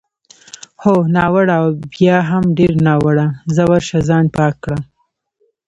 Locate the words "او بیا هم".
1.61-2.43